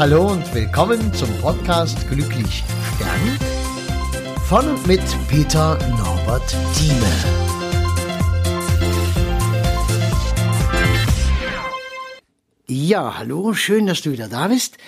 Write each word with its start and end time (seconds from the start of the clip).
Hallo 0.00 0.28
und 0.28 0.54
willkommen 0.54 1.12
zum 1.12 1.28
Podcast 1.42 2.08
Glücklich 2.08 2.64
Stern 2.96 3.38
von 4.48 4.66
und 4.70 4.86
mit 4.86 5.02
Peter 5.28 5.78
Norbert 5.90 6.56
Thieme. 6.74 7.04
Ja, 12.66 13.18
hallo, 13.18 13.52
schön, 13.52 13.86
dass 13.86 14.00
du 14.00 14.10
wieder 14.10 14.28
da 14.28 14.48
bist. 14.48 14.78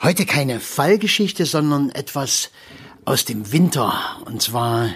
Heute 0.00 0.26
keine 0.26 0.60
Fallgeschichte, 0.60 1.44
sondern 1.44 1.90
etwas 1.90 2.52
aus 3.04 3.24
dem 3.24 3.50
Winter. 3.50 3.92
Und 4.26 4.42
zwar 4.42 4.90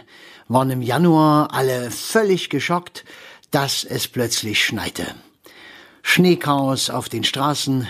waren 0.47 0.71
im 0.71 0.81
Januar 0.81 1.53
alle 1.53 1.91
völlig 1.91 2.51
geschockt, 2.51 3.05
dass 3.51 3.83
es 3.83 4.07
plötzlich 4.07 4.65
schneite. 4.65 5.07
Schneechaos 6.05 6.89
auf 6.89 7.09
den 7.09 7.25
Straßen 7.25 7.89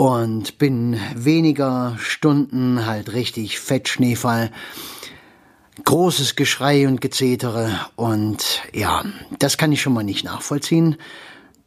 und 0.00 0.56
bin 0.56 0.98
weniger 1.14 1.94
Stunden 2.00 2.86
halt 2.86 3.12
richtig 3.12 3.60
Fettschneefall. 3.60 4.50
Großes 5.84 6.36
Geschrei 6.36 6.88
und 6.88 7.02
Gezetere 7.02 7.78
und 7.96 8.62
ja, 8.72 9.04
das 9.38 9.58
kann 9.58 9.72
ich 9.72 9.82
schon 9.82 9.92
mal 9.92 10.02
nicht 10.02 10.24
nachvollziehen. 10.24 10.96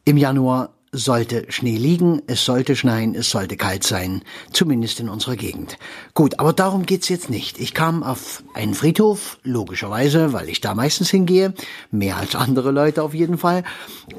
Im 0.04 0.18
Januar 0.18 0.74
sollte 0.92 1.46
Schnee 1.50 1.78
liegen, 1.78 2.24
es 2.26 2.44
sollte 2.44 2.76
schneien, 2.76 3.14
es 3.14 3.30
sollte 3.30 3.56
kalt 3.56 3.84
sein, 3.84 4.24
zumindest 4.52 5.00
in 5.00 5.10
unserer 5.10 5.36
Gegend. 5.36 5.78
Gut, 6.16 6.40
aber 6.40 6.54
darum 6.54 6.88
geht's 6.88 7.10
jetzt 7.10 7.30
nicht. 7.30 7.60
Ich 7.60 7.76
kam 7.76 8.02
auf 8.02 8.44
einen 8.56 8.74
Friedhof, 8.74 9.38
logischerweise, 9.44 10.34
weil 10.34 10.50
ich 10.50 10.60
da 10.60 10.74
meistens 10.74 11.12
hingehe, 11.12 11.54
mehr 11.92 12.18
als 12.18 12.34
andere 12.34 12.72
Leute 12.72 13.04
auf 13.04 13.14
jeden 13.14 13.38
Fall. 13.38 13.64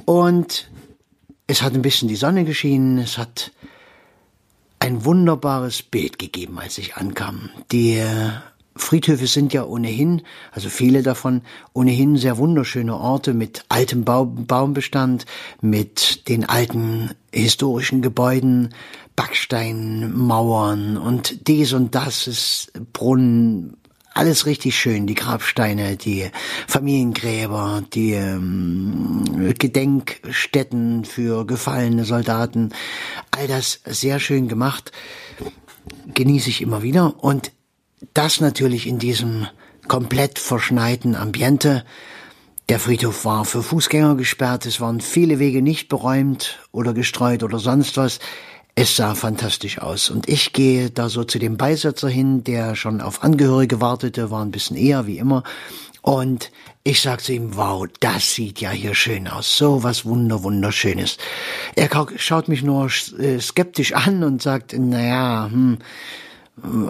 Und 0.04 0.70
es 1.48 1.62
hat 1.62 1.74
ein 1.74 1.82
bisschen 1.82 2.06
die 2.06 2.14
Sonne 2.14 2.44
geschienen, 2.44 2.98
es 2.98 3.18
hat 3.18 3.50
ein 4.84 5.06
wunderbares 5.06 5.82
Bild 5.82 6.18
gegeben, 6.18 6.58
als 6.58 6.76
ich 6.76 6.96
ankam. 6.96 7.48
Die 7.72 8.02
Friedhöfe 8.76 9.26
sind 9.26 9.54
ja 9.54 9.64
ohnehin, 9.64 10.20
also 10.52 10.68
viele 10.68 11.02
davon, 11.02 11.40
ohnehin 11.72 12.18
sehr 12.18 12.36
wunderschöne 12.36 12.94
Orte 12.94 13.32
mit 13.32 13.64
altem 13.70 14.04
Baumbestand, 14.04 15.24
mit 15.62 16.28
den 16.28 16.46
alten 16.46 17.12
historischen 17.32 18.02
Gebäuden, 18.02 18.74
Backsteinmauern 19.16 20.98
und 20.98 21.48
dies 21.48 21.72
und 21.72 21.94
das 21.94 22.26
ist 22.26 22.72
Brunnen, 22.92 23.78
alles 24.14 24.46
richtig 24.46 24.78
schön, 24.78 25.06
die 25.06 25.14
Grabsteine, 25.14 25.96
die 25.96 26.30
Familiengräber, 26.68 27.82
die 27.92 28.12
ähm, 28.12 29.54
Gedenkstätten 29.58 31.04
für 31.04 31.44
gefallene 31.44 32.04
Soldaten, 32.04 32.70
all 33.32 33.48
das 33.48 33.80
sehr 33.84 34.20
schön 34.20 34.48
gemacht, 34.48 34.92
genieße 36.14 36.48
ich 36.48 36.62
immer 36.62 36.82
wieder. 36.82 37.22
Und 37.22 37.50
das 38.14 38.40
natürlich 38.40 38.86
in 38.86 39.00
diesem 39.00 39.48
komplett 39.88 40.38
verschneiten 40.38 41.16
Ambiente. 41.16 41.84
Der 42.68 42.78
Friedhof 42.78 43.24
war 43.24 43.44
für 43.44 43.62
Fußgänger 43.62 44.14
gesperrt, 44.14 44.64
es 44.64 44.80
waren 44.80 45.00
viele 45.00 45.38
Wege 45.38 45.60
nicht 45.60 45.88
beräumt 45.88 46.60
oder 46.72 46.94
gestreut 46.94 47.42
oder 47.42 47.58
sonst 47.58 47.96
was. 47.96 48.20
Es 48.76 48.96
sah 48.96 49.14
fantastisch 49.14 49.78
aus. 49.78 50.10
Und 50.10 50.28
ich 50.28 50.52
gehe 50.52 50.90
da 50.90 51.08
so 51.08 51.22
zu 51.24 51.38
dem 51.38 51.56
Beisetzer 51.56 52.08
hin, 52.08 52.42
der 52.42 52.74
schon 52.74 53.00
auf 53.00 53.22
Angehörige 53.22 53.80
wartete, 53.80 54.30
war 54.30 54.44
ein 54.44 54.50
bisschen 54.50 54.76
eher 54.76 55.06
wie 55.06 55.18
immer. 55.18 55.44
Und 56.02 56.50
ich 56.82 57.00
sag 57.00 57.22
zu 57.22 57.32
ihm, 57.32 57.56
wow, 57.56 57.86
das 58.00 58.34
sieht 58.34 58.60
ja 58.60 58.70
hier 58.70 58.94
schön 58.94 59.28
aus. 59.28 59.56
So 59.56 59.82
was 59.84 60.04
wunder, 60.04 60.42
wunderschönes. 60.42 61.18
Er 61.76 61.88
schaut 62.16 62.48
mich 62.48 62.62
nur 62.62 62.90
äh, 63.18 63.40
skeptisch 63.40 63.94
an 63.94 64.22
und 64.22 64.42
sagt, 64.42 64.76
naja, 64.76 65.48
hm, 65.50 65.78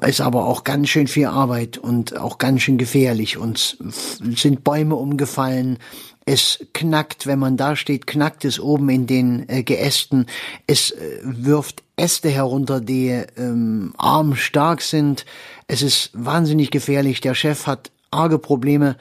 ist 0.07 0.21
aber 0.21 0.47
auch 0.47 0.65
ganz 0.65 0.89
schön 0.89 1.07
viel 1.07 1.27
Arbeit 1.27 1.79
und 1.79 2.19
auch 2.19 2.39
ganz 2.39 2.63
schön 2.63 2.77
gefährlich. 2.77 3.39
Uns 3.39 3.77
sind 4.21 4.65
Bäume 4.65 4.97
umgefallen. 4.97 5.79
Es 6.27 6.65
knackt, 6.73 7.27
wenn 7.27 7.39
man 7.39 7.57
da 7.57 7.77
steht, 7.77 8.07
knackt 8.07 8.45
es 8.45 8.59
oben 8.59 8.89
in 8.89 9.07
den 9.07 9.49
äh, 9.49 9.63
Geästen. 9.63 10.27
Es 10.67 10.91
äh, 10.91 11.21
wirft 11.23 11.83
Äste 11.97 12.31
herunter, 12.31 12.81
die 12.81 13.09
ähm, 13.37 13.93
arm 13.99 14.35
stark 14.35 14.81
sind. 14.81 15.27
Es 15.67 15.83
ist 15.83 16.11
wahnsinnig 16.15 16.71
gefährlich. 16.71 17.21
Der 17.21 17.35
Chef 17.35 17.67
hat 17.67 17.91
arge 18.11 18.39
Probleme, 18.39 18.97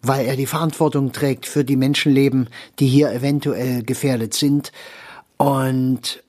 weil 0.00 0.26
er 0.26 0.36
die 0.36 0.46
Verantwortung 0.46 1.12
trägt 1.12 1.46
für 1.46 1.64
die 1.64 1.76
Menschenleben, 1.76 2.48
die 2.78 2.86
hier 2.86 3.12
eventuell 3.12 3.82
gefährdet 3.82 4.32
sind. 4.34 4.72
Und 5.36 6.22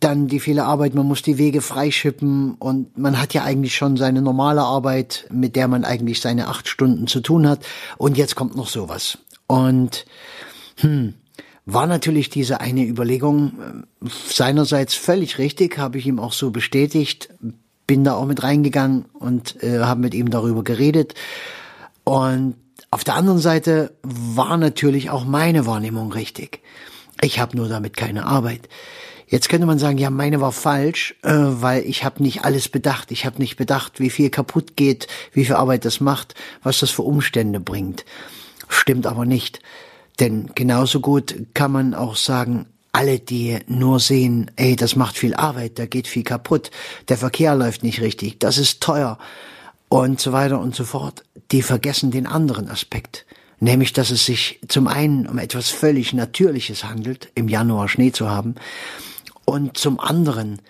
dann 0.00 0.26
die 0.26 0.40
viele 0.40 0.64
Arbeit, 0.64 0.94
man 0.94 1.06
muss 1.06 1.22
die 1.22 1.38
Wege 1.38 1.62
freischippen 1.62 2.54
und 2.54 2.98
man 2.98 3.20
hat 3.20 3.32
ja 3.34 3.44
eigentlich 3.44 3.74
schon 3.74 3.96
seine 3.96 4.20
normale 4.20 4.62
Arbeit, 4.62 5.26
mit 5.30 5.56
der 5.56 5.68
man 5.68 5.84
eigentlich 5.84 6.20
seine 6.20 6.48
acht 6.48 6.68
Stunden 6.68 7.06
zu 7.06 7.20
tun 7.20 7.48
hat 7.48 7.64
und 7.96 8.18
jetzt 8.18 8.34
kommt 8.34 8.56
noch 8.56 8.68
sowas. 8.68 9.18
Und 9.50 10.06
hm, 10.76 11.14
war 11.66 11.88
natürlich 11.88 12.30
diese 12.30 12.60
eine 12.60 12.86
Überlegung 12.86 13.84
äh, 14.00 14.08
seinerseits 14.08 14.94
völlig 14.94 15.38
richtig, 15.38 15.76
habe 15.76 15.98
ich 15.98 16.06
ihm 16.06 16.20
auch 16.20 16.32
so 16.32 16.52
bestätigt, 16.52 17.30
bin 17.84 18.04
da 18.04 18.14
auch 18.14 18.26
mit 18.26 18.44
reingegangen 18.44 19.06
und 19.12 19.60
äh, 19.64 19.80
habe 19.80 20.02
mit 20.02 20.14
ihm 20.14 20.30
darüber 20.30 20.62
geredet. 20.62 21.14
Und 22.04 22.54
auf 22.92 23.02
der 23.02 23.16
anderen 23.16 23.40
Seite 23.40 23.92
war 24.04 24.56
natürlich 24.56 25.10
auch 25.10 25.24
meine 25.24 25.66
Wahrnehmung 25.66 26.12
richtig. 26.12 26.60
Ich 27.20 27.40
habe 27.40 27.56
nur 27.56 27.68
damit 27.68 27.96
keine 27.96 28.26
Arbeit. 28.26 28.68
Jetzt 29.26 29.48
könnte 29.48 29.66
man 29.66 29.80
sagen, 29.80 29.98
ja, 29.98 30.10
meine 30.10 30.40
war 30.40 30.52
falsch, 30.52 31.16
äh, 31.22 31.32
weil 31.32 31.82
ich 31.82 32.04
habe 32.04 32.22
nicht 32.22 32.44
alles 32.44 32.68
bedacht. 32.68 33.10
Ich 33.10 33.26
habe 33.26 33.38
nicht 33.38 33.56
bedacht, 33.56 33.98
wie 33.98 34.10
viel 34.10 34.30
kaputt 34.30 34.76
geht, 34.76 35.08
wie 35.32 35.44
viel 35.44 35.56
Arbeit 35.56 35.84
das 35.84 35.98
macht, 35.98 36.36
was 36.62 36.78
das 36.78 36.90
für 36.90 37.02
Umstände 37.02 37.58
bringt. 37.58 38.04
Stimmt 38.70 39.06
aber 39.06 39.26
nicht. 39.26 39.60
Denn 40.20 40.50
genauso 40.54 41.00
gut 41.00 41.34
kann 41.54 41.72
man 41.72 41.94
auch 41.94 42.16
sagen, 42.16 42.66
alle, 42.92 43.18
die 43.18 43.58
nur 43.66 44.00
sehen, 44.00 44.50
ey, 44.56 44.76
das 44.76 44.96
macht 44.96 45.16
viel 45.18 45.34
Arbeit, 45.34 45.78
da 45.78 45.86
geht 45.86 46.06
viel 46.06 46.22
kaputt, 46.24 46.70
der 47.08 47.18
Verkehr 47.18 47.54
läuft 47.54 47.82
nicht 47.82 48.00
richtig, 48.00 48.38
das 48.40 48.58
ist 48.58 48.80
teuer 48.80 49.18
und 49.88 50.20
so 50.20 50.32
weiter 50.32 50.60
und 50.60 50.74
so 50.74 50.84
fort, 50.84 51.24
die 51.52 51.62
vergessen 51.62 52.10
den 52.10 52.26
anderen 52.26 52.68
Aspekt. 52.68 53.26
Nämlich, 53.58 53.92
dass 53.92 54.10
es 54.10 54.24
sich 54.24 54.60
zum 54.68 54.88
einen 54.88 55.26
um 55.26 55.38
etwas 55.38 55.68
völlig 55.68 56.12
Natürliches 56.12 56.84
handelt, 56.84 57.30
im 57.34 57.48
Januar 57.48 57.88
Schnee 57.88 58.12
zu 58.12 58.30
haben, 58.30 58.54
und 59.44 59.76
zum 59.76 60.00
anderen, 60.00 60.60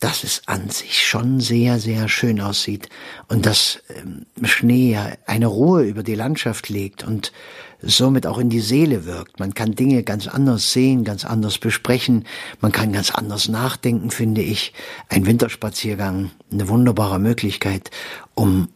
dass 0.00 0.24
es 0.24 0.42
an 0.46 0.68
sich 0.68 1.06
schon 1.06 1.40
sehr, 1.40 1.78
sehr 1.78 2.08
schön 2.08 2.40
aussieht 2.40 2.88
und 3.28 3.46
dass 3.46 3.82
ähm, 3.88 4.26
Schnee 4.44 4.98
eine 5.26 5.46
Ruhe 5.46 5.84
über 5.84 6.02
die 6.02 6.14
Landschaft 6.14 6.68
legt 6.68 7.02
und 7.04 7.32
somit 7.80 8.26
auch 8.26 8.38
in 8.38 8.50
die 8.50 8.60
Seele 8.60 9.06
wirkt. 9.06 9.38
Man 9.40 9.54
kann 9.54 9.74
Dinge 9.74 10.02
ganz 10.02 10.28
anders 10.28 10.72
sehen, 10.72 11.04
ganz 11.04 11.24
anders 11.24 11.58
besprechen, 11.58 12.26
man 12.60 12.72
kann 12.72 12.92
ganz 12.92 13.10
anders 13.10 13.48
nachdenken, 13.48 14.10
finde 14.10 14.42
ich. 14.42 14.72
Ein 15.08 15.26
Winterspaziergang, 15.26 16.30
eine 16.52 16.68
wunderbare 16.68 17.18
Möglichkeit, 17.18 17.90
um 18.34 18.68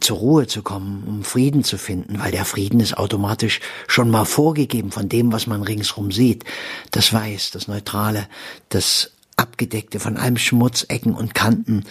zur 0.00 0.18
Ruhe 0.18 0.46
zu 0.46 0.62
kommen, 0.62 1.04
um 1.06 1.24
Frieden 1.24 1.64
zu 1.64 1.78
finden, 1.78 2.18
weil 2.18 2.30
der 2.30 2.44
Frieden 2.44 2.80
ist 2.80 2.98
automatisch 2.98 3.60
schon 3.86 4.10
mal 4.10 4.26
vorgegeben 4.26 4.90
von 4.90 5.08
dem, 5.08 5.32
was 5.32 5.46
man 5.46 5.62
ringsrum 5.62 6.12
sieht. 6.12 6.44
Das 6.90 7.14
Weiß, 7.14 7.50
das 7.50 7.66
Neutrale, 7.66 8.28
das 8.68 9.12
Abgedeckte 9.36 10.00
von 10.00 10.16
allem 10.16 10.38
Schmutz, 10.38 10.84
Ecken 10.88 11.14
und 11.14 11.34
Kanten. 11.34 11.84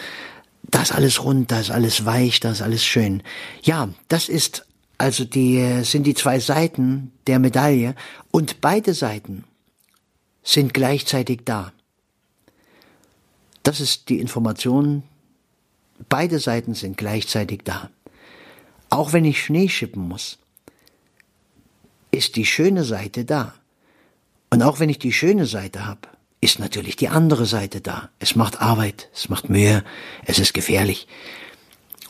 Da 0.62 0.82
ist 0.82 0.92
alles 0.92 1.22
rund, 1.22 1.52
da 1.52 1.60
ist 1.60 1.70
alles 1.70 2.04
weich, 2.04 2.40
da 2.40 2.50
ist 2.50 2.62
alles 2.62 2.84
schön. 2.84 3.22
Ja, 3.62 3.88
das 4.08 4.28
ist 4.28 4.66
also 4.98 5.24
die, 5.24 5.82
sind 5.84 6.04
die 6.04 6.14
zwei 6.14 6.40
Seiten 6.40 7.12
der 7.26 7.38
Medaille 7.38 7.94
und 8.30 8.60
beide 8.60 8.94
Seiten 8.94 9.44
sind 10.42 10.72
gleichzeitig 10.72 11.40
da. 11.44 11.72
Das 13.62 13.80
ist 13.80 14.08
die 14.08 14.20
Information. 14.20 15.02
Beide 16.08 16.38
Seiten 16.38 16.74
sind 16.74 16.96
gleichzeitig 16.96 17.62
da. 17.64 17.90
Auch 18.90 19.12
wenn 19.12 19.24
ich 19.24 19.42
Schnee 19.42 19.68
schippen 19.68 20.06
muss, 20.06 20.38
ist 22.10 22.36
die 22.36 22.46
schöne 22.46 22.84
Seite 22.84 23.24
da. 23.24 23.54
Und 24.50 24.62
auch 24.62 24.78
wenn 24.78 24.88
ich 24.88 24.98
die 24.98 25.12
schöne 25.12 25.46
Seite 25.46 25.84
habe, 25.84 26.08
ist 26.46 26.58
natürlich 26.58 26.96
die 26.96 27.08
andere 27.08 27.44
Seite 27.44 27.80
da. 27.80 28.08
Es 28.18 28.36
macht 28.36 28.60
Arbeit, 28.60 29.08
es 29.12 29.28
macht 29.28 29.50
Mühe, 29.50 29.84
es 30.24 30.38
ist 30.38 30.54
gefährlich. 30.54 31.06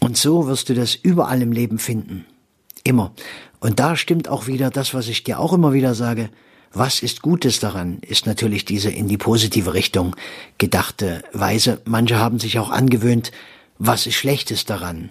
Und 0.01 0.17
so 0.17 0.47
wirst 0.47 0.69
du 0.69 0.75
das 0.75 0.95
überall 0.95 1.43
im 1.43 1.53
Leben 1.53 1.79
finden. 1.79 2.27
Immer. 2.85 3.13
Und 3.59 3.81
da 3.81 3.97
stimmt 3.97 4.29
auch 4.29 4.47
wieder 4.47 4.71
das, 4.71 4.95
was 4.95 5.09
ich 5.09 5.25
dir 5.25 5.41
auch 5.41 5.53
immer 5.53 5.73
wieder 5.73 5.95
sage. 5.95 6.29
Was 6.73 7.03
ist 7.03 7.23
Gutes 7.23 7.59
daran, 7.59 7.99
ist 8.03 8.27
natürlich 8.27 8.65
diese 8.65 8.91
in 8.91 9.09
die 9.09 9.17
positive 9.17 9.73
Richtung 9.73 10.15
gedachte 10.59 11.25
Weise. 11.33 11.81
Manche 11.87 12.19
haben 12.19 12.39
sich 12.39 12.59
auch 12.59 12.71
angewöhnt, 12.71 13.33
was 13.79 14.07
ist 14.07 14.17
Schlechtes 14.17 14.67
daran? 14.67 15.11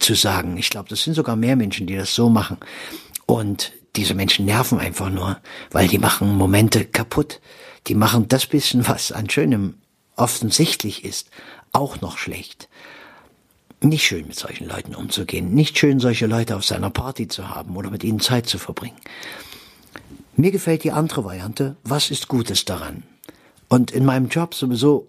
zu 0.00 0.14
sagen. 0.14 0.56
Ich 0.58 0.70
glaube, 0.70 0.88
das 0.88 1.02
sind 1.02 1.14
sogar 1.14 1.36
mehr 1.36 1.56
Menschen, 1.56 1.86
die 1.86 1.96
das 1.96 2.14
so 2.14 2.28
machen. 2.28 2.58
Und 3.26 3.72
diese 3.96 4.14
Menschen 4.14 4.46
nerven 4.46 4.78
einfach 4.78 5.10
nur, 5.10 5.38
weil 5.70 5.88
die 5.88 5.98
machen 5.98 6.36
Momente 6.36 6.84
kaputt. 6.84 7.40
Die 7.88 7.94
machen 7.94 8.28
das 8.28 8.46
bisschen, 8.46 8.86
was 8.86 9.12
an 9.12 9.30
Schönem 9.30 9.74
offensichtlich 10.16 11.04
ist, 11.04 11.30
auch 11.72 12.00
noch 12.00 12.18
schlecht. 12.18 12.68
Nicht 13.80 14.04
schön 14.04 14.26
mit 14.26 14.38
solchen 14.38 14.68
Leuten 14.68 14.94
umzugehen, 14.94 15.54
nicht 15.54 15.78
schön 15.78 16.00
solche 16.00 16.26
Leute 16.26 16.56
auf 16.56 16.64
seiner 16.64 16.90
Party 16.90 17.28
zu 17.28 17.48
haben 17.48 17.76
oder 17.76 17.90
mit 17.90 18.04
ihnen 18.04 18.20
Zeit 18.20 18.46
zu 18.46 18.58
verbringen. 18.58 18.96
Mir 20.36 20.50
gefällt 20.50 20.84
die 20.84 20.92
andere 20.92 21.24
Variante, 21.24 21.76
was 21.84 22.10
ist 22.10 22.28
Gutes 22.28 22.64
daran? 22.64 23.04
Und 23.68 23.90
in 23.90 24.04
meinem 24.04 24.28
Job 24.28 24.54
sowieso 24.54 25.08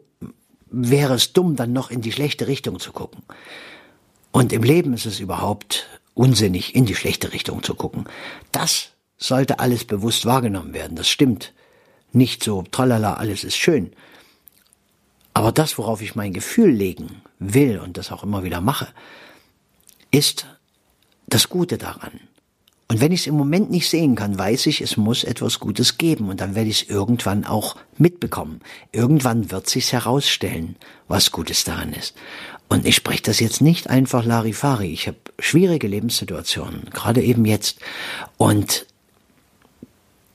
wäre 0.69 1.15
es 1.15 1.33
dumm, 1.33 1.55
dann 1.55 1.73
noch 1.73 1.91
in 1.91 2.01
die 2.01 2.11
schlechte 2.11 2.47
Richtung 2.47 2.79
zu 2.79 2.91
gucken. 2.91 3.23
Und 4.31 4.53
im 4.53 4.63
Leben 4.63 4.93
ist 4.93 5.05
es 5.05 5.19
überhaupt 5.19 5.87
unsinnig, 6.13 6.75
in 6.75 6.85
die 6.85 6.95
schlechte 6.95 7.33
Richtung 7.33 7.63
zu 7.63 7.73
gucken. 7.73 8.05
Das 8.51 8.91
sollte 9.17 9.59
alles 9.59 9.85
bewusst 9.85 10.25
wahrgenommen 10.25 10.73
werden, 10.73 10.95
das 10.95 11.09
stimmt. 11.09 11.53
Nicht 12.11 12.43
so, 12.43 12.63
tralala, 12.63 13.15
alles 13.15 13.43
ist 13.43 13.57
schön. 13.57 13.91
Aber 15.33 15.51
das, 15.51 15.77
worauf 15.77 16.01
ich 16.01 16.15
mein 16.15 16.33
Gefühl 16.33 16.69
legen 16.69 17.21
will 17.39 17.79
und 17.79 17.97
das 17.97 18.11
auch 18.11 18.23
immer 18.23 18.43
wieder 18.43 18.61
mache, 18.61 18.87
ist 20.11 20.47
das 21.27 21.49
Gute 21.49 21.77
daran. 21.77 22.19
Und 22.91 23.01
wenn 23.01 23.11
ich 23.11 23.21
es 23.21 23.27
im 23.27 23.35
Moment 23.35 23.69
nicht 23.69 23.87
sehen 23.87 24.15
kann, 24.15 24.39
weiß 24.39 24.65
ich, 24.65 24.81
es 24.81 24.97
muss 24.97 25.23
etwas 25.23 25.59
Gutes 25.59 25.99
geben 25.99 26.27
und 26.29 26.41
dann 26.41 26.55
werde 26.55 26.71
ich 26.71 26.81
es 26.81 26.89
irgendwann 26.89 27.45
auch 27.45 27.75
mitbekommen. 27.99 28.61
Irgendwann 28.91 29.51
wird 29.51 29.69
sich's 29.69 29.93
herausstellen, 29.93 30.75
was 31.07 31.31
Gutes 31.31 31.63
daran 31.63 31.93
ist. 31.93 32.15
Und 32.67 32.87
ich 32.87 32.95
spreche 32.95 33.21
das 33.21 33.39
jetzt 33.39 33.61
nicht 33.61 33.91
einfach 33.91 34.25
Larifari. 34.25 34.91
Ich 34.91 35.07
habe 35.07 35.17
schwierige 35.37 35.87
Lebenssituationen, 35.87 36.89
gerade 36.91 37.21
eben 37.21 37.45
jetzt. 37.45 37.77
Und 38.37 38.87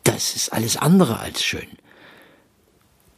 das 0.04 0.36
ist 0.36 0.52
alles 0.52 0.76
andere 0.76 1.18
als 1.18 1.42
schön. 1.42 1.68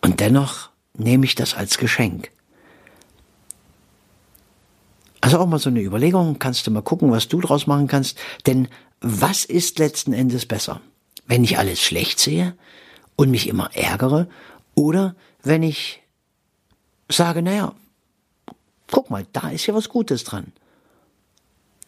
Und 0.01 0.21
dennoch 0.21 0.71
nehme 0.95 1.25
ich 1.25 1.35
das 1.35 1.55
als 1.55 1.79
Geschenk. 1.79 2.31
Also 5.21 5.39
auch 5.39 5.47
mal 5.47 5.59
so 5.59 5.69
eine 5.69 5.81
Überlegung, 5.81 6.39
kannst 6.39 6.67
du 6.67 6.71
mal 6.71 6.83
gucken, 6.83 7.11
was 7.11 7.29
du 7.29 7.41
draus 7.41 7.67
machen 7.67 7.89
kannst. 7.89 8.19
Denn 8.47 8.69
was 9.01 9.45
ist 9.45 9.79
letzten 9.79 10.13
Endes 10.13 10.47
besser? 10.47 10.81
Wenn 11.27 11.43
ich 11.43 11.59
alles 11.59 11.83
schlecht 11.83 12.21
sehe 12.21 12.57
und 13.17 13.31
mich 13.31 13.49
immer 13.49 13.75
ärgere 13.75 14.29
oder 14.75 15.17
wenn 15.43 15.65
ich 15.65 16.03
sage, 17.09 17.43
naja, 17.43 17.75
guck 18.91 19.11
mal, 19.11 19.27
da 19.33 19.51
ist 19.51 19.67
ja 19.67 19.75
was 19.75 19.89
Gutes 19.89 20.25
dran. 20.25 20.53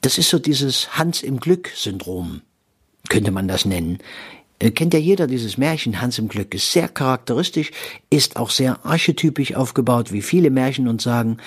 Das 0.00 0.18
ist 0.18 0.30
so 0.30 0.38
dieses 0.38 0.98
Hans 0.98 1.22
im 1.22 1.38
Glück 1.38 1.70
Syndrom, 1.74 2.42
könnte 3.08 3.30
man 3.30 3.48
das 3.48 3.64
nennen. 3.64 3.98
Äh, 4.58 4.70
kennt 4.70 4.94
ja 4.94 5.00
jeder 5.00 5.26
dieses 5.26 5.58
Märchen 5.58 6.00
Hans 6.00 6.18
im 6.18 6.28
Glück, 6.28 6.54
ist 6.54 6.72
sehr 6.72 6.88
charakteristisch, 6.88 7.70
ist 8.10 8.36
auch 8.36 8.50
sehr 8.50 8.84
archetypisch 8.84 9.54
aufgebaut, 9.54 10.12
wie 10.12 10.22
viele 10.22 10.50
Märchen 10.50 10.88
und 10.88 11.00
sagen, 11.00 11.38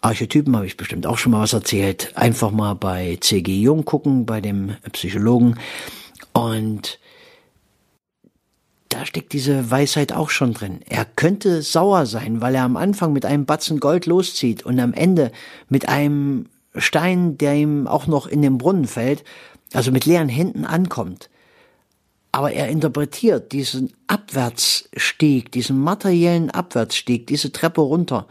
Archetypen 0.00 0.56
habe 0.56 0.66
ich 0.66 0.76
bestimmt 0.76 1.06
auch 1.06 1.18
schon 1.18 1.32
mal 1.32 1.42
was 1.42 1.52
erzählt. 1.52 2.12
Einfach 2.16 2.50
mal 2.50 2.74
bei 2.74 3.18
C.G. 3.20 3.60
Jung 3.60 3.84
gucken, 3.84 4.26
bei 4.26 4.40
dem 4.40 4.76
Psychologen. 4.92 5.58
Und 6.32 6.98
da 8.88 9.06
steckt 9.06 9.32
diese 9.32 9.70
Weisheit 9.70 10.12
auch 10.12 10.30
schon 10.30 10.54
drin. 10.54 10.80
Er 10.88 11.04
könnte 11.04 11.62
sauer 11.62 12.06
sein, 12.06 12.40
weil 12.40 12.56
er 12.56 12.64
am 12.64 12.76
Anfang 12.76 13.12
mit 13.12 13.24
einem 13.24 13.46
Batzen 13.46 13.78
Gold 13.78 14.06
loszieht 14.06 14.64
und 14.64 14.80
am 14.80 14.92
Ende 14.92 15.30
mit 15.68 15.88
einem 15.88 16.46
Stein, 16.76 17.38
der 17.38 17.54
ihm 17.54 17.86
auch 17.86 18.08
noch 18.08 18.26
in 18.26 18.42
den 18.42 18.58
Brunnen 18.58 18.86
fällt, 18.86 19.22
also 19.72 19.92
mit 19.92 20.04
leeren 20.04 20.28
Händen 20.28 20.64
ankommt. 20.64 21.30
Aber 22.32 22.52
er 22.52 22.68
interpretiert 22.68 23.52
diesen 23.52 23.92
Abwärtsstieg, 24.06 25.52
diesen 25.52 25.78
materiellen 25.78 26.50
Abwärtsstieg, 26.50 27.26
diese 27.26 27.52
Treppe 27.52 27.82
runter, 27.82 28.26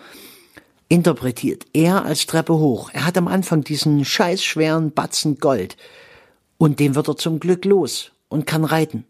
interpretiert 0.89 1.67
er 1.73 2.03
als 2.03 2.25
Treppe 2.25 2.55
hoch. 2.55 2.89
Er 2.91 3.05
hat 3.05 3.17
am 3.17 3.27
Anfang 3.27 3.63
diesen 3.63 4.03
scheißschweren 4.03 4.91
Batzen 4.91 5.37
Gold 5.37 5.77
und 6.57 6.79
den 6.79 6.95
wird 6.95 7.07
er 7.07 7.15
zum 7.15 7.39
Glück 7.39 7.63
los 7.63 8.11
und 8.27 8.45
kann 8.47 8.65
reiten. 8.65 9.05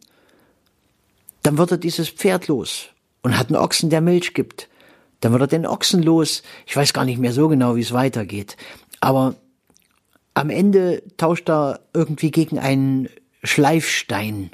Dann 1.41 1.57
wird 1.57 1.71
er 1.71 1.77
dieses 1.77 2.09
Pferd 2.09 2.47
los 2.47 2.89
und 3.23 3.37
hat 3.37 3.47
einen 3.47 3.55
Ochsen, 3.55 3.89
der 3.89 4.01
Milch 4.01 4.33
gibt. 4.33 4.67
Dann 5.21 5.31
wird 5.31 5.41
er 5.41 5.47
den 5.47 5.65
Ochsen 5.65 6.03
los. 6.03 6.43
Ich 6.65 6.75
weiß 6.75 6.93
gar 6.93 7.05
nicht 7.05 7.19
mehr 7.19 7.33
so 7.33 7.47
genau, 7.47 7.75
wie 7.75 7.81
es 7.81 7.93
weitergeht. 7.93 8.57
Aber 8.99 9.35
am 10.33 10.49
Ende 10.49 11.03
tauscht 11.17 11.49
er 11.49 11.79
irgendwie 11.93 12.31
gegen 12.31 12.59
einen 12.59 13.09
Schleifstein. 13.43 14.51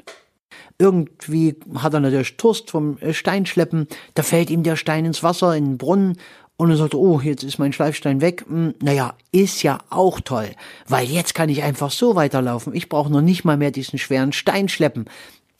Irgendwie 0.78 1.56
hat 1.74 1.94
er 1.94 2.00
natürlich 2.00 2.36
Durst 2.36 2.70
vom 2.70 2.98
Steinschleppen, 3.10 3.88
da 4.14 4.22
fällt 4.22 4.50
ihm 4.50 4.62
der 4.62 4.76
Stein 4.76 5.04
ins 5.04 5.22
Wasser, 5.22 5.56
in 5.56 5.64
den 5.64 5.78
Brunnen 5.78 6.16
und 6.56 6.70
er 6.70 6.76
sagte, 6.76 6.98
oh, 6.98 7.20
jetzt 7.20 7.44
ist 7.44 7.58
mein 7.58 7.72
Schleifstein 7.72 8.20
weg. 8.20 8.44
Hm, 8.48 8.74
naja, 8.80 9.14
ist 9.30 9.62
ja 9.62 9.78
auch 9.90 10.20
toll, 10.20 10.50
weil 10.88 11.06
jetzt 11.06 11.34
kann 11.34 11.48
ich 11.48 11.62
einfach 11.62 11.90
so 11.90 12.16
weiterlaufen. 12.16 12.74
Ich 12.74 12.88
brauche 12.88 13.10
noch 13.10 13.20
nicht 13.20 13.44
mal 13.44 13.56
mehr 13.56 13.70
diesen 13.70 13.98
schweren 13.98 14.32
Stein 14.32 14.68
schleppen. 14.68 15.06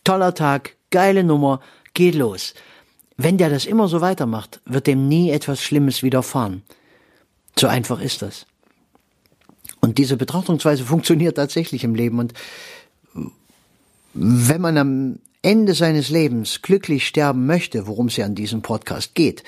Toller 0.03 0.35
Tag, 0.35 0.76
geile 0.91 1.23
Nummer, 1.23 1.61
geht 1.94 2.17
los. 2.17 2.55
Wenn 3.17 3.38
der 3.38 3.49
das 3.49 3.64
immer 3.64 3.88
so 3.88 4.00
weitermacht, 4.00 4.61
wird 4.64 4.87
dem 4.87 5.09
nie 5.09 5.31
etwas 5.31 5.62
Schlimmes 5.62 6.03
widerfahren. 6.03 6.62
So 7.56 7.69
einfach 7.69 8.00
ist 8.00 8.23
das. 8.23 8.47
Und 9.81 9.99
diese 9.99 10.17
Betrachtungsweise 10.17 10.85
funktioniert 10.85 11.37
tatsächlich 11.37 11.85
im 11.85 11.94
Leben. 11.94 12.19
Und 12.19 12.35
wenn 14.20 14.61
man 14.61 14.76
am 14.79 15.19
Ende 15.43 15.75
seines 15.75 16.11
Lebens 16.11 16.62
glücklich 16.62 17.06
sterben 17.06 17.47
möchte, 17.47 17.87
worum 17.87 18.06
es 18.06 18.17
ja 18.17 18.26
an 18.26 18.35
diesem 18.35 18.62
Podcast 18.62 19.15
geht, 19.15 19.44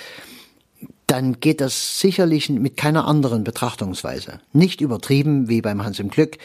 dann 1.06 1.40
geht 1.40 1.60
das 1.60 1.98
sicherlich 1.98 2.48
mit 2.50 2.76
keiner 2.76 3.06
anderen 3.06 3.42
Betrachtungsweise. 3.42 4.40
Nicht 4.52 4.80
übertrieben 4.80 5.48
wie 5.48 5.60
beim 5.60 5.82
Hans 5.82 5.98
im 5.98 6.08
Glück, 6.08 6.38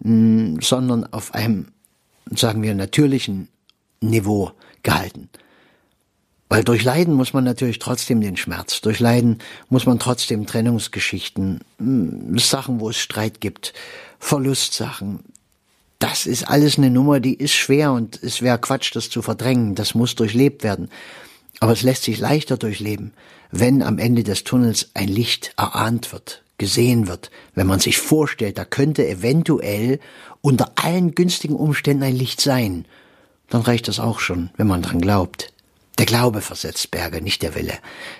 sondern 0.00 1.12
auf 1.12 1.34
einem, 1.34 1.68
sagen 2.30 2.62
wir, 2.62 2.74
natürlichen 2.74 3.48
Niveau 4.00 4.52
gehalten. 4.82 5.28
Weil 6.48 6.64
durch 6.64 6.82
Leiden 6.84 7.12
muss 7.12 7.34
man 7.34 7.44
natürlich 7.44 7.78
trotzdem 7.78 8.20
den 8.20 8.36
Schmerz, 8.36 8.80
durch 8.80 9.00
Leiden 9.00 9.38
muss 9.68 9.84
man 9.84 9.98
trotzdem 9.98 10.46
Trennungsgeschichten, 10.46 11.60
Sachen, 12.36 12.80
wo 12.80 12.88
es 12.88 12.96
Streit 12.96 13.40
gibt, 13.40 13.74
Verlustsachen. 14.18 15.20
Das 15.98 16.26
ist 16.26 16.48
alles 16.48 16.76
eine 16.76 16.90
Nummer, 16.90 17.20
die 17.20 17.34
ist 17.34 17.54
schwer 17.54 17.92
und 17.92 18.22
es 18.22 18.42
wäre 18.42 18.58
Quatsch, 18.58 18.94
das 18.94 19.08
zu 19.08 19.22
verdrängen. 19.22 19.74
Das 19.74 19.94
muss 19.94 20.14
durchlebt 20.14 20.62
werden. 20.62 20.90
Aber 21.60 21.72
es 21.72 21.82
lässt 21.82 22.02
sich 22.02 22.18
leichter 22.18 22.58
durchleben, 22.58 23.12
wenn 23.50 23.82
am 23.82 23.98
Ende 23.98 24.22
des 24.22 24.44
Tunnels 24.44 24.90
ein 24.94 25.08
Licht 25.08 25.54
erahnt 25.56 26.12
wird, 26.12 26.42
gesehen 26.58 27.08
wird, 27.08 27.30
wenn 27.54 27.66
man 27.66 27.80
sich 27.80 27.96
vorstellt, 27.96 28.58
da 28.58 28.64
könnte 28.64 29.08
eventuell 29.08 30.00
unter 30.42 30.72
allen 30.76 31.14
günstigen 31.14 31.56
Umständen 31.56 32.02
ein 32.02 32.16
Licht 32.16 32.40
sein, 32.40 32.84
dann 33.48 33.62
reicht 33.62 33.88
das 33.88 34.00
auch 34.00 34.20
schon, 34.20 34.50
wenn 34.56 34.66
man 34.66 34.82
dran 34.82 35.00
glaubt. 35.00 35.52
Der 35.98 36.06
Glaube 36.06 36.42
versetzt 36.42 36.90
Berge, 36.90 37.22
nicht 37.22 37.42
der 37.42 37.54
Wille. 37.54 37.74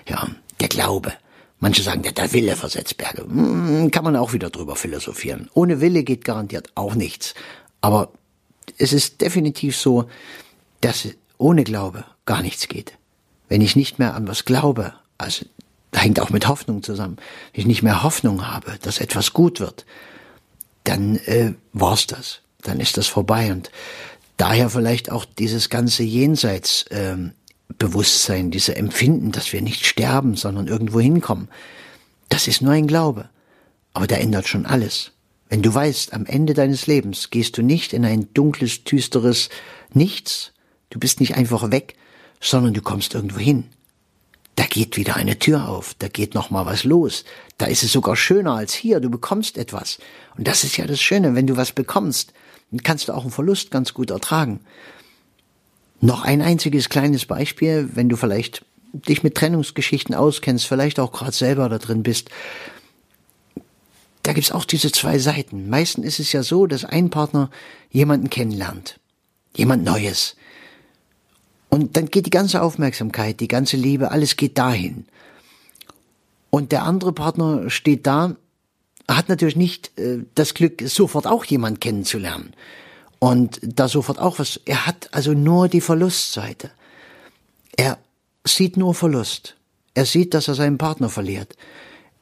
Ja, 0.07 0.27
der 0.59 0.67
Glaube. 0.67 1.13
Manche 1.59 1.81
sagen, 1.81 2.03
der, 2.03 2.11
der 2.11 2.33
Wille 2.33 2.55
versetzt 2.55 2.97
Berge. 2.97 3.23
Hm, 3.23 3.91
kann 3.91 4.03
man 4.03 4.15
auch 4.15 4.33
wieder 4.33 4.49
drüber 4.49 4.75
philosophieren. 4.75 5.49
Ohne 5.53 5.81
Wille 5.81 6.03
geht 6.03 6.23
garantiert 6.23 6.71
auch 6.75 6.95
nichts. 6.95 7.33
Aber 7.81 8.11
es 8.77 8.93
ist 8.93 9.21
definitiv 9.21 9.77
so, 9.77 10.09
dass 10.81 11.07
ohne 11.37 11.63
Glaube 11.63 12.05
gar 12.25 12.41
nichts 12.41 12.67
geht. 12.67 12.97
Wenn 13.49 13.61
ich 13.61 13.75
nicht 13.75 13.99
mehr 13.99 14.15
an 14.15 14.27
was 14.27 14.45
glaube, 14.45 14.93
also 15.17 15.45
hängt 15.93 16.19
auch 16.19 16.29
mit 16.29 16.47
Hoffnung 16.47 16.83
zusammen, 16.83 17.17
wenn 17.53 17.61
ich 17.61 17.67
nicht 17.67 17.83
mehr 17.83 18.03
Hoffnung 18.03 18.47
habe, 18.47 18.77
dass 18.81 18.99
etwas 18.99 19.33
gut 19.33 19.59
wird, 19.59 19.85
dann 20.83 21.17
äh, 21.25 21.53
war's 21.73 22.07
das. 22.07 22.41
Dann 22.61 22.79
ist 22.79 22.97
das 22.97 23.07
vorbei. 23.07 23.51
Und 23.51 23.71
daher 24.37 24.69
vielleicht 24.69 25.11
auch 25.11 25.25
dieses 25.25 25.69
ganze 25.69 26.03
Jenseitsbewusstsein, 26.03 27.29
äh, 27.29 27.33
Bewusstsein, 27.77 28.49
diese 28.49 28.75
Empfinden, 28.77 29.33
dass 29.33 29.51
wir 29.51 29.61
nicht 29.61 29.85
sterben, 29.85 30.35
sondern 30.35 30.67
irgendwo 30.67 31.01
hinkommen. 31.01 31.49
Das 32.29 32.47
ist 32.47 32.61
nur 32.61 32.71
ein 32.71 32.87
Glaube. 32.87 33.29
Aber 33.93 34.07
der 34.07 34.21
ändert 34.21 34.47
schon 34.47 34.65
alles. 34.65 35.11
Wenn 35.49 35.61
du 35.61 35.73
weißt, 35.73 36.13
am 36.13 36.25
Ende 36.25 36.53
deines 36.53 36.87
Lebens 36.87 37.29
gehst 37.29 37.57
du 37.57 37.61
nicht 37.61 37.93
in 37.93 38.05
ein 38.05 38.33
dunkles, 38.33 38.83
düsteres 38.83 39.49
Nichts, 39.93 40.51
du 40.89 40.99
bist 40.99 41.19
nicht 41.19 41.35
einfach 41.35 41.71
weg, 41.71 41.95
sondern 42.41 42.73
du 42.73 42.81
kommst 42.81 43.15
irgendwo 43.15 43.39
hin. 43.39 43.65
Da 44.57 44.65
geht 44.65 44.97
wieder 44.97 45.15
eine 45.15 45.37
Tür 45.37 45.69
auf, 45.69 45.95
da 45.99 46.07
geht 46.07 46.33
noch 46.33 46.49
mal 46.49 46.65
was 46.65 46.83
los. 46.83 47.23
Da 47.57 47.67
ist 47.67 47.83
es 47.83 47.91
sogar 47.91 48.15
schöner 48.15 48.53
als 48.53 48.73
hier, 48.73 48.99
du 48.99 49.09
bekommst 49.09 49.57
etwas. 49.57 49.99
Und 50.35 50.47
das 50.47 50.63
ist 50.63 50.77
ja 50.77 50.87
das 50.87 50.99
Schöne, 50.99 51.35
wenn 51.35 51.47
du 51.47 51.57
was 51.57 51.71
bekommst, 51.71 52.33
dann 52.71 52.83
kannst 52.83 53.07
du 53.07 53.13
auch 53.13 53.21
einen 53.21 53.31
Verlust 53.31 53.71
ganz 53.71 53.93
gut 53.93 54.09
ertragen. 54.09 54.59
Noch 56.01 56.23
ein 56.23 56.41
einziges 56.41 56.89
kleines 56.89 57.25
Beispiel, 57.25 57.89
wenn 57.93 58.09
du 58.09 58.17
vielleicht 58.17 58.65
dich 58.93 59.23
mit 59.23 59.35
Trennungsgeschichten 59.35 60.15
auskennst, 60.15 60.65
vielleicht 60.65 60.99
auch 60.99 61.11
gerade 61.11 61.31
selber 61.31 61.69
da 61.69 61.77
drin 61.77 62.03
bist. 62.03 62.29
Da 64.27 64.33
gibt's 64.33 64.51
auch 64.51 64.65
diese 64.65 64.91
zwei 64.91 65.19
Seiten. 65.19 65.69
Meistens 65.69 66.05
ist 66.05 66.19
es 66.19 66.33
ja 66.33 66.43
so, 66.43 66.67
dass 66.67 66.83
ein 66.83 67.09
Partner 67.09 67.49
jemanden 67.89 68.29
kennenlernt. 68.29 68.99
Jemand 69.55 69.85
Neues 69.85 70.35
Und 71.69 71.95
dann 71.95 72.07
geht 72.07 72.25
die 72.25 72.29
ganze 72.29 72.61
Aufmerksamkeit, 72.61 73.39
die 73.39 73.47
ganze 73.47 73.77
Liebe, 73.77 74.11
alles 74.11 74.35
geht 74.35 74.57
dahin. 74.57 75.05
Und 76.49 76.73
der 76.73 76.83
andere 76.83 77.13
Partner 77.13 77.69
steht 77.69 78.05
da, 78.05 78.35
hat 79.07 79.29
natürlich 79.29 79.55
nicht 79.55 79.97
äh, 79.97 80.25
das 80.35 80.53
Glück, 80.53 80.81
sofort 80.85 81.25
auch 81.25 81.45
jemand 81.45 81.79
kennenzulernen. 81.79 82.53
Und 83.19 83.61
da 83.63 83.87
sofort 83.87 84.19
auch 84.19 84.39
was, 84.39 84.59
er 84.65 84.85
hat 84.85 85.07
also 85.13 85.31
nur 85.31 85.69
die 85.69 85.79
Verlustseite. 85.79 86.71
Er 87.77 87.97
sieht 88.45 88.75
nur 88.75 88.93
Verlust. 88.93 89.55
Er 89.93 90.05
sieht, 90.05 90.33
dass 90.33 90.49
er 90.49 90.55
seinen 90.55 90.77
Partner 90.77 91.07
verliert. 91.07 91.55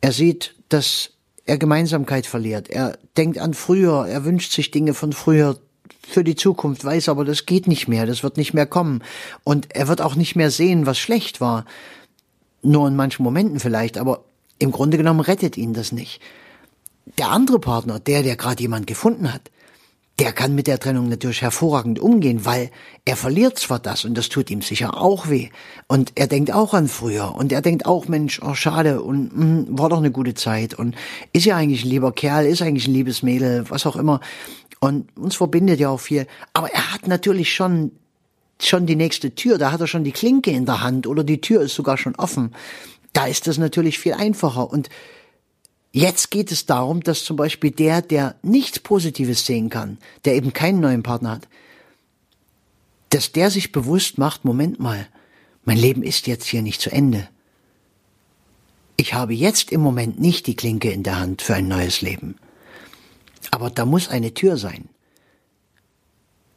Er 0.01 0.11
sieht, 0.11 0.53
dass 0.69 1.09
er 1.45 1.57
Gemeinsamkeit 1.57 2.25
verliert. 2.25 2.69
Er 2.69 2.97
denkt 3.17 3.37
an 3.37 3.53
früher, 3.53 4.07
er 4.07 4.25
wünscht 4.25 4.51
sich 4.51 4.71
Dinge 4.71 4.93
von 4.93 5.13
früher 5.13 5.57
für 6.07 6.23
die 6.23 6.35
Zukunft, 6.35 6.83
weiß 6.83 7.09
aber, 7.09 7.25
das 7.25 7.45
geht 7.45 7.67
nicht 7.67 7.87
mehr, 7.87 8.05
das 8.05 8.23
wird 8.23 8.37
nicht 8.37 8.53
mehr 8.53 8.65
kommen. 8.65 9.03
Und 9.43 9.75
er 9.75 9.87
wird 9.87 10.01
auch 10.01 10.15
nicht 10.15 10.35
mehr 10.35 10.51
sehen, 10.51 10.85
was 10.85 10.97
schlecht 10.97 11.41
war. 11.41 11.65
Nur 12.61 12.87
in 12.87 12.95
manchen 12.95 13.23
Momenten 13.23 13.59
vielleicht, 13.59 13.97
aber 13.97 14.23
im 14.57 14.71
Grunde 14.71 14.97
genommen 14.97 15.19
rettet 15.19 15.57
ihn 15.57 15.73
das 15.73 15.91
nicht. 15.91 16.21
Der 17.17 17.29
andere 17.29 17.59
Partner, 17.59 17.99
der, 17.99 18.23
der 18.23 18.35
gerade 18.35 18.61
jemand 18.61 18.87
gefunden 18.87 19.31
hat, 19.31 19.51
der 20.19 20.31
kann 20.31 20.55
mit 20.55 20.67
der 20.67 20.79
Trennung 20.79 21.09
natürlich 21.09 21.41
hervorragend 21.41 21.99
umgehen, 21.99 22.45
weil 22.45 22.71
er 23.03 23.17
verliert 23.17 23.59
zwar 23.59 23.79
das 23.79 24.05
und 24.05 24.17
das 24.17 24.29
tut 24.29 24.49
ihm 24.49 24.61
sicher 24.61 24.97
auch 24.97 25.29
weh. 25.29 25.49
Und 25.87 26.13
er 26.15 26.27
denkt 26.27 26.53
auch 26.53 26.73
an 26.73 26.87
früher 26.87 27.35
und 27.35 27.51
er 27.51 27.61
denkt 27.61 27.85
auch, 27.85 28.07
Mensch, 28.07 28.41
oh 28.41 28.53
schade 28.53 29.01
und 29.01 29.35
mh, 29.35 29.77
war 29.77 29.89
doch 29.89 29.97
eine 29.97 30.11
gute 30.11 30.33
Zeit 30.33 30.73
und 30.73 30.95
ist 31.33 31.45
ja 31.45 31.57
eigentlich 31.57 31.83
ein 31.83 31.89
lieber 31.89 32.13
Kerl, 32.13 32.45
ist 32.45 32.61
eigentlich 32.61 32.87
ein 32.87 32.93
liebes 32.93 33.23
Mädel, 33.23 33.69
was 33.69 33.85
auch 33.85 33.97
immer. 33.97 34.21
Und 34.79 35.15
uns 35.17 35.35
verbindet 35.35 35.79
ja 35.81 35.89
auch 35.89 35.99
viel, 35.99 36.27
aber 36.53 36.71
er 36.71 36.93
hat 36.93 37.07
natürlich 37.07 37.53
schon 37.53 37.91
schon 38.61 38.85
die 38.85 38.95
nächste 38.95 39.35
Tür, 39.35 39.57
da 39.57 39.73
hat 39.73 39.81
er 39.81 39.87
schon 39.87 40.05
die 40.05 40.13
Klinke 40.13 40.51
in 40.51 40.65
der 40.65 40.81
Hand 40.81 41.07
oder 41.07 41.25
die 41.25 41.41
Tür 41.41 41.61
ist 41.61 41.75
sogar 41.75 41.97
schon 41.97 42.15
offen. 42.15 42.55
Da 43.11 43.27
ist 43.27 43.47
das 43.47 43.57
natürlich 43.57 43.99
viel 43.99 44.13
einfacher 44.13 44.71
und 44.71 44.87
Jetzt 45.95 46.29
geht 46.29 46.51
es 46.51 46.65
darum, 46.65 47.03
dass 47.03 47.23
zum 47.23 47.37
Beispiel 47.37 47.71
der, 47.71 48.01
der 48.01 48.35
nichts 48.41 48.79
Positives 48.81 49.45
sehen 49.45 49.69
kann, 49.69 49.97
der 50.25 50.35
eben 50.35 50.51
keinen 50.51 50.81
neuen 50.81 51.03
Partner 51.03 51.31
hat, 51.31 51.47
dass 53.11 53.31
der 53.31 53.49
sich 53.49 53.71
bewusst 53.71 54.17
macht, 54.17 54.43
Moment 54.43 54.77
mal, 54.77 55.07
mein 55.63 55.77
Leben 55.77 56.03
ist 56.03 56.27
jetzt 56.27 56.47
hier 56.47 56.61
nicht 56.61 56.81
zu 56.81 56.91
Ende. 56.91 57.29
Ich 58.97 59.13
habe 59.13 59.33
jetzt 59.33 59.71
im 59.71 59.79
Moment 59.79 60.19
nicht 60.19 60.47
die 60.47 60.57
Klinke 60.57 60.91
in 60.91 61.03
der 61.03 61.17
Hand 61.17 61.41
für 61.41 61.55
ein 61.55 61.69
neues 61.69 62.01
Leben. 62.01 62.35
Aber 63.51 63.69
da 63.69 63.85
muss 63.85 64.09
eine 64.09 64.33
Tür 64.33 64.57
sein. 64.57 64.89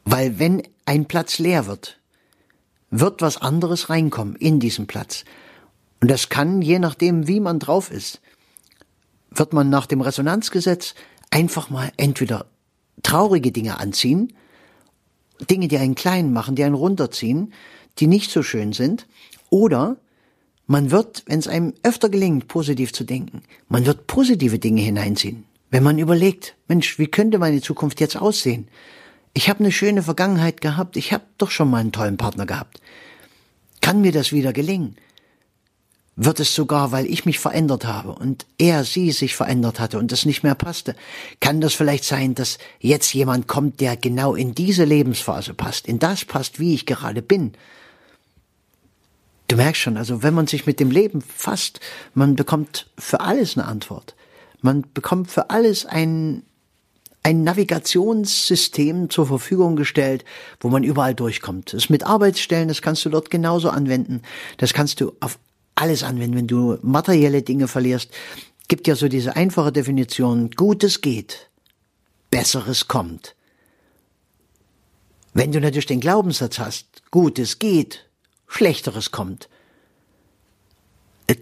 Weil 0.03 0.37
wenn 0.37 0.63
ein 0.83 1.05
Platz 1.05 1.39
leer 1.39 1.65
wird, 1.65 1.97
wird 2.91 3.21
was 3.21 3.37
anderes 3.37 3.89
reinkommen 3.89 4.35
in 4.35 4.59
diesen 4.59 4.85
Platz. 4.85 5.23
Und 6.01 6.11
das 6.11 6.27
kann, 6.27 6.61
je 6.61 6.79
nachdem, 6.79 7.29
wie 7.29 7.39
man 7.39 7.59
drauf 7.59 7.89
ist, 7.89 8.19
wird 9.31 9.53
man 9.53 9.69
nach 9.69 9.85
dem 9.85 10.01
Resonanzgesetz 10.01 10.95
einfach 11.31 11.69
mal 11.69 11.91
entweder 11.97 12.45
traurige 13.03 13.51
Dinge 13.51 13.79
anziehen, 13.79 14.33
Dinge, 15.49 15.67
die 15.67 15.77
einen 15.77 15.95
klein 15.95 16.33
machen, 16.33 16.55
die 16.55 16.63
einen 16.63 16.75
runterziehen, 16.75 17.53
die 17.99 18.07
nicht 18.07 18.31
so 18.31 18.43
schön 18.43 18.73
sind, 18.73 19.07
oder 19.49 19.97
man 20.67 20.91
wird, 20.91 21.23
wenn 21.25 21.39
es 21.39 21.47
einem 21.47 21.73
öfter 21.83 22.09
gelingt, 22.09 22.47
positiv 22.47 22.93
zu 22.93 23.03
denken, 23.03 23.43
man 23.69 23.85
wird 23.85 24.07
positive 24.07 24.59
Dinge 24.59 24.81
hineinziehen. 24.81 25.45
Wenn 25.71 25.83
man 25.83 25.97
überlegt, 25.97 26.55
Mensch, 26.67 26.99
wie 26.99 27.07
könnte 27.07 27.39
meine 27.39 27.61
Zukunft 27.61 27.99
jetzt 27.99 28.17
aussehen? 28.17 28.67
Ich 29.33 29.49
habe 29.49 29.59
eine 29.59 29.71
schöne 29.71 30.03
Vergangenheit 30.03 30.61
gehabt, 30.61 30.97
ich 30.97 31.13
habe 31.13 31.23
doch 31.37 31.51
schon 31.51 31.69
mal 31.69 31.77
einen 31.77 31.91
tollen 31.91 32.17
Partner 32.17 32.45
gehabt. 32.45 32.81
Kann 33.81 34.01
mir 34.01 34.11
das 34.11 34.31
wieder 34.31 34.51
gelingen? 34.53 34.95
Wird 36.21 36.41
es 36.41 36.53
sogar, 36.53 36.91
weil 36.91 37.05
ich 37.05 37.25
mich 37.25 37.39
verändert 37.39 37.85
habe 37.85 38.11
und 38.11 38.45
er, 38.57 38.83
sie 38.83 39.11
sich 39.11 39.35
verändert 39.35 39.79
hatte 39.79 39.97
und 39.97 40.11
das 40.11 40.25
nicht 40.25 40.43
mehr 40.43 40.53
passte, 40.53 40.93
kann 41.39 41.61
das 41.61 41.73
vielleicht 41.73 42.03
sein, 42.03 42.35
dass 42.35 42.57
jetzt 42.79 43.13
jemand 43.13 43.47
kommt, 43.47 43.79
der 43.79 43.95
genau 43.95 44.35
in 44.35 44.53
diese 44.53 44.83
Lebensphase 44.83 45.53
passt, 45.53 45.87
in 45.87 45.97
das 45.97 46.25
passt, 46.25 46.59
wie 46.59 46.73
ich 46.73 46.85
gerade 46.85 47.21
bin. 47.21 47.53
Du 49.47 49.55
merkst 49.55 49.81
schon, 49.81 49.95
also 49.95 50.21
wenn 50.21 50.33
man 50.33 50.45
sich 50.45 50.65
mit 50.65 50.81
dem 50.81 50.91
Leben 50.91 51.21
fasst, 51.21 51.79
man 52.13 52.35
bekommt 52.35 52.87
für 52.97 53.21
alles 53.21 53.57
eine 53.57 53.65
Antwort. 53.65 54.13
Man 54.61 54.83
bekommt 54.93 55.31
für 55.31 55.49
alles 55.49 55.85
ein, 55.85 56.43
ein 57.23 57.45
Navigationssystem 57.45 59.09
zur 59.09 59.25
Verfügung 59.25 59.77
gestellt, 59.77 60.25
wo 60.59 60.67
man 60.67 60.83
überall 60.83 61.15
durchkommt. 61.15 61.71
Das 61.71 61.89
mit 61.89 62.05
Arbeitsstellen, 62.05 62.67
das 62.67 62.81
kannst 62.81 63.05
du 63.05 63.09
dort 63.09 63.31
genauso 63.31 63.69
anwenden. 63.69 64.21
Das 64.57 64.73
kannst 64.73 64.99
du 64.99 65.13
auf 65.21 65.39
alles 65.79 66.03
anwenden, 66.03 66.35
wenn 66.35 66.47
du 66.47 66.77
materielle 66.81 67.41
Dinge 67.41 67.67
verlierst. 67.67 68.11
Gibt 68.67 68.87
ja 68.87 68.95
so 68.95 69.07
diese 69.07 69.35
einfache 69.35 69.71
Definition, 69.71 70.51
Gutes 70.51 71.01
geht, 71.01 71.49
Besseres 72.29 72.87
kommt. 72.87 73.35
Wenn 75.33 75.51
du 75.51 75.59
natürlich 75.59 75.85
den 75.85 75.99
Glaubenssatz 75.99 76.59
hast, 76.59 77.03
Gutes 77.11 77.59
geht, 77.59 78.09
Schlechteres 78.47 79.11
kommt, 79.11 79.49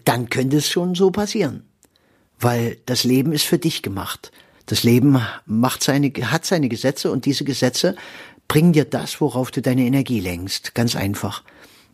dann 0.04 0.30
könnte 0.30 0.58
es 0.58 0.70
schon 0.70 0.96
so 0.96 1.12
passieren. 1.12 1.64
Weil 2.40 2.78
das 2.86 3.04
Leben 3.04 3.32
ist 3.32 3.46
für 3.46 3.58
dich 3.58 3.82
gemacht. 3.82 4.32
Das 4.66 4.84
Leben 4.84 5.20
macht 5.46 5.84
seine, 5.84 6.10
hat 6.10 6.46
seine 6.46 6.70
Gesetze 6.70 7.10
und 7.10 7.26
diese 7.26 7.46
Gesetze 7.46 7.96
bringen 8.48 8.74
dir 8.74 8.86
das, 8.86 9.20
worauf 9.22 9.50
du 9.52 9.62
deine 9.62 9.86
Energie 9.86 10.20
lenkst. 10.20 10.76
Ganz 10.76 10.96
einfach. 10.96 11.44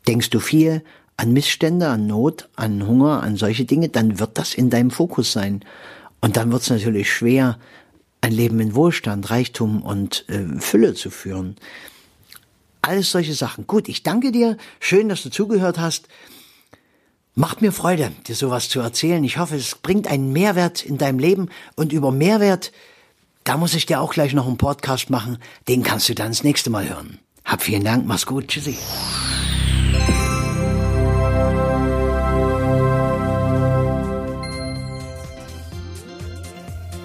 Denkst 0.08 0.32
du 0.32 0.40
viel, 0.40 0.84
an 1.18 1.34
Missstände, 1.34 1.88
an 1.88 2.08
Not, 2.08 2.50
an 2.56 2.88
Hunger, 2.88 3.22
an 3.22 3.38
solche 3.38 3.66
Dinge, 3.66 3.90
dann 3.90 4.20
wird 4.20 4.38
das 4.38 4.54
in 4.54 4.70
deinem 4.70 4.92
Fokus 4.92 5.32
sein. 5.32 5.64
Und 6.22 6.38
dann 6.38 6.52
wird 6.52 6.62
es 6.62 6.70
natürlich 6.70 7.12
schwer, 7.12 7.60
ein 8.22 8.32
Leben 8.32 8.60
in 8.60 8.76
Wohlstand, 8.76 9.30
Reichtum 9.30 9.82
und 9.82 10.26
äh, 10.30 10.60
Fülle 10.60 10.94
zu 10.94 11.10
führen. 11.10 11.58
Alles 12.82 13.12
solche 13.12 13.34
Sachen. 13.34 13.68
Gut, 13.68 13.90
ich 13.90 14.04
danke 14.04 14.32
dir. 14.32 14.58
Schön, 14.80 15.10
dass 15.10 15.24
du 15.24 15.30
zugehört 15.30 15.78
hast. 15.78 16.08
Macht 17.36 17.62
mir 17.62 17.72
Freude, 17.72 18.12
dir 18.28 18.36
sowas 18.36 18.70
zu 18.70 18.80
erzählen. 18.80 19.24
Ich 19.24 19.38
hoffe, 19.38 19.56
es 19.56 19.76
bringt 19.76 20.08
einen 20.08 20.32
Mehrwert 20.32 20.86
in 20.86 20.98
deinem 20.98 21.20
Leben. 21.20 21.50
Und 21.76 21.92
über 21.92 22.12
Mehrwert, 22.12 22.72
da 23.44 23.58
muss 23.58 23.74
ich 23.74 23.86
dir 23.86 24.00
auch 24.00 24.14
gleich 24.14 24.34
noch 24.34 24.48
einen 24.48 24.58
Podcast 24.58 25.10
machen. 25.10 25.38
Den 25.68 25.84
kannst 25.84 26.08
du 26.10 26.16
dann 26.16 26.30
das 26.30 26.44
nächste 26.44 26.70
Mal 26.70 26.88
hören. 26.88 27.20
Hab 27.44 27.62
vielen 27.62 27.84
Dank, 27.84 28.06
mach's 28.06 28.26
gut, 28.26 28.48
tschüssi. 28.48 28.78